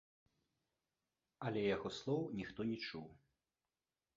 [1.49, 3.05] Але яго слоў ніхто не чуў.